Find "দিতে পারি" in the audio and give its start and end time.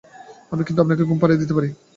1.41-1.69